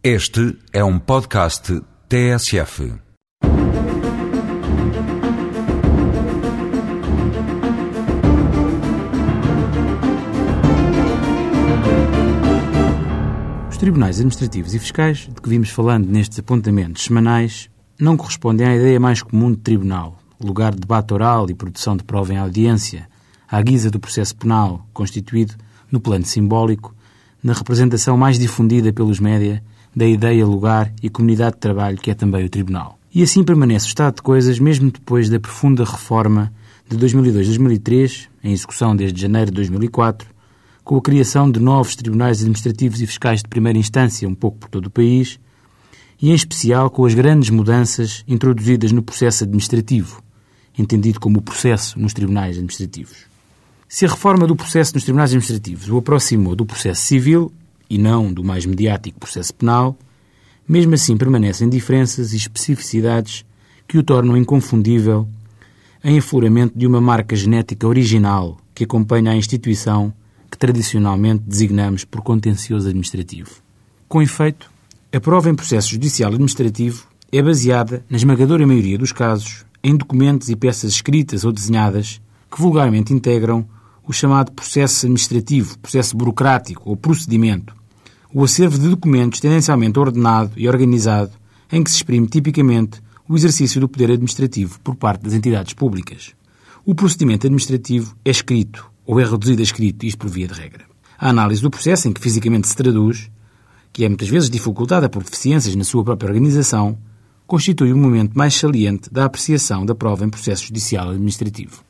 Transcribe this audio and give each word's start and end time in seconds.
Este 0.00 0.56
é 0.72 0.84
um 0.84 0.96
podcast 0.96 1.82
TSF. 2.08 2.94
Os 13.68 13.76
tribunais 13.76 14.18
administrativos 14.18 14.72
e 14.72 14.78
fiscais, 14.78 15.18
de 15.18 15.34
que 15.42 15.48
vimos 15.48 15.70
falando 15.70 16.06
nestes 16.06 16.38
apontamentos 16.38 17.02
semanais, 17.02 17.68
não 17.98 18.16
correspondem 18.16 18.68
à 18.68 18.76
ideia 18.76 19.00
mais 19.00 19.20
comum 19.20 19.50
de 19.50 19.58
tribunal, 19.58 20.16
lugar 20.40 20.72
de 20.72 20.78
debate 20.78 21.12
oral 21.12 21.50
e 21.50 21.54
produção 21.54 21.96
de 21.96 22.04
prova 22.04 22.32
em 22.32 22.36
audiência, 22.38 23.08
à 23.50 23.60
guisa 23.60 23.90
do 23.90 23.98
processo 23.98 24.36
penal, 24.36 24.86
constituído, 24.92 25.56
no 25.90 25.98
plano 25.98 26.24
simbólico, 26.24 26.94
na 27.42 27.52
representação 27.52 28.16
mais 28.16 28.38
difundida 28.38 28.92
pelos 28.92 29.18
média 29.18 29.60
da 29.98 30.06
ideia, 30.06 30.46
lugar 30.46 30.92
e 31.02 31.10
comunidade 31.10 31.56
de 31.56 31.60
trabalho 31.60 31.98
que 31.98 32.08
é 32.08 32.14
também 32.14 32.44
o 32.44 32.48
Tribunal. 32.48 32.96
E 33.12 33.20
assim 33.20 33.42
permanece 33.42 33.86
o 33.86 33.88
estado 33.88 34.14
de 34.14 34.22
coisas 34.22 34.60
mesmo 34.60 34.92
depois 34.92 35.28
da 35.28 35.40
profunda 35.40 35.84
reforma 35.84 36.52
de 36.88 36.96
2002-2003, 36.96 38.28
em 38.44 38.52
execução 38.52 38.94
desde 38.94 39.20
janeiro 39.20 39.50
de 39.50 39.56
2004, 39.56 40.28
com 40.84 40.96
a 40.96 41.02
criação 41.02 41.50
de 41.50 41.58
novos 41.58 41.96
tribunais 41.96 42.38
administrativos 42.38 43.02
e 43.02 43.06
fiscais 43.08 43.42
de 43.42 43.48
primeira 43.48 43.76
instância 43.76 44.28
um 44.28 44.36
pouco 44.36 44.58
por 44.58 44.68
todo 44.68 44.86
o 44.86 44.90
país, 44.90 45.40
e 46.22 46.30
em 46.30 46.34
especial 46.34 46.90
com 46.90 47.04
as 47.04 47.12
grandes 47.12 47.50
mudanças 47.50 48.22
introduzidas 48.28 48.92
no 48.92 49.02
processo 49.02 49.42
administrativo, 49.42 50.22
entendido 50.78 51.18
como 51.18 51.40
o 51.40 51.42
processo 51.42 51.98
nos 51.98 52.14
tribunais 52.14 52.54
administrativos. 52.56 53.26
Se 53.88 54.06
a 54.06 54.10
reforma 54.10 54.46
do 54.46 54.54
processo 54.54 54.94
nos 54.94 55.02
tribunais 55.02 55.30
administrativos 55.30 55.88
o 55.88 55.98
aproximou 55.98 56.54
do 56.54 56.64
processo 56.64 57.02
civil, 57.02 57.52
e 57.88 57.98
não 57.98 58.32
do 58.32 58.44
mais 58.44 58.66
mediático 58.66 59.18
processo 59.18 59.54
penal, 59.54 59.96
mesmo 60.68 60.94
assim 60.94 61.16
permanecem 61.16 61.68
diferenças 61.68 62.32
e 62.32 62.36
especificidades 62.36 63.44
que 63.86 63.96
o 63.96 64.02
tornam 64.02 64.36
inconfundível 64.36 65.26
em 66.04 66.18
afloramento 66.18 66.78
de 66.78 66.86
uma 66.86 67.00
marca 67.00 67.34
genética 67.34 67.86
original 67.86 68.58
que 68.74 68.84
acompanha 68.84 69.32
a 69.32 69.36
instituição 69.36 70.12
que 70.50 70.58
tradicionalmente 70.58 71.44
designamos 71.46 72.04
por 72.04 72.22
contencioso 72.22 72.88
administrativo. 72.88 73.50
Com 74.08 74.22
efeito, 74.22 74.70
a 75.12 75.20
prova 75.20 75.50
em 75.50 75.54
processo 75.54 75.90
judicial 75.90 76.30
administrativo 76.30 77.06
é 77.32 77.42
baseada, 77.42 78.04
na 78.08 78.16
esmagadora 78.16 78.66
maioria 78.66 78.98
dos 78.98 79.12
casos, 79.12 79.64
em 79.82 79.96
documentos 79.96 80.48
e 80.48 80.56
peças 80.56 80.92
escritas 80.92 81.44
ou 81.44 81.52
desenhadas 81.52 82.20
que 82.50 82.60
vulgarmente 82.60 83.12
integram 83.12 83.66
o 84.06 84.12
chamado 84.12 84.52
processo 84.52 85.04
administrativo, 85.04 85.78
processo 85.78 86.16
burocrático 86.16 86.88
ou 86.88 86.96
procedimento, 86.96 87.76
o 88.38 88.44
acervo 88.44 88.78
de 88.78 88.88
documentos 88.88 89.40
tendencialmente 89.40 89.98
ordenado 89.98 90.52
e 90.56 90.68
organizado 90.68 91.32
em 91.72 91.82
que 91.82 91.90
se 91.90 91.96
exprime 91.96 92.28
tipicamente 92.28 93.02
o 93.28 93.34
exercício 93.34 93.80
do 93.80 93.88
poder 93.88 94.12
administrativo 94.12 94.78
por 94.78 94.94
parte 94.94 95.24
das 95.24 95.32
entidades 95.32 95.72
públicas. 95.74 96.36
O 96.86 96.94
procedimento 96.94 97.48
administrativo 97.48 98.14
é 98.24 98.30
escrito 98.30 98.88
ou 99.04 99.18
é 99.18 99.24
reduzido 99.24 99.60
a 99.60 99.64
escrito, 99.64 100.06
isto 100.06 100.18
por 100.18 100.30
via 100.30 100.46
de 100.46 100.54
regra. 100.54 100.84
A 101.18 101.30
análise 101.30 101.60
do 101.60 101.68
processo 101.68 102.06
em 102.06 102.12
que 102.12 102.20
fisicamente 102.20 102.68
se 102.68 102.76
traduz, 102.76 103.28
que 103.92 104.04
é 104.04 104.08
muitas 104.08 104.28
vezes 104.28 104.48
dificultada 104.48 105.08
por 105.08 105.24
deficiências 105.24 105.74
na 105.74 105.82
sua 105.82 106.04
própria 106.04 106.28
organização, 106.28 106.96
constitui 107.44 107.92
o 107.92 107.96
momento 107.96 108.38
mais 108.38 108.54
saliente 108.54 109.12
da 109.12 109.24
apreciação 109.24 109.84
da 109.84 109.96
prova 109.96 110.24
em 110.24 110.30
processo 110.30 110.64
judicial 110.64 111.10
administrativo. 111.10 111.82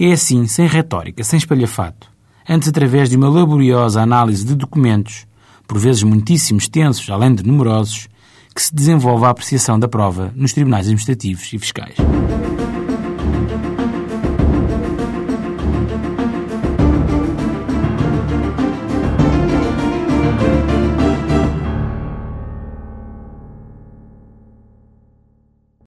É 0.00 0.10
assim, 0.10 0.48
sem 0.48 0.66
retórica, 0.66 1.22
sem 1.22 1.36
espalhafato, 1.36 2.10
antes 2.48 2.66
através 2.66 3.08
de 3.08 3.16
uma 3.16 3.28
laboriosa 3.28 4.02
análise 4.02 4.44
de 4.44 4.56
documentos, 4.56 5.30
por 5.66 5.78
vezes 5.78 6.02
muitíssimo 6.02 6.58
extensos, 6.58 7.08
além 7.10 7.34
de 7.34 7.42
numerosos, 7.42 8.08
que 8.54 8.62
se 8.62 8.74
desenvolve 8.74 9.24
a 9.24 9.30
apreciação 9.30 9.78
da 9.78 9.88
prova 9.88 10.32
nos 10.36 10.52
tribunais 10.52 10.86
administrativos 10.86 11.52
e 11.52 11.58
fiscais. 11.58 11.96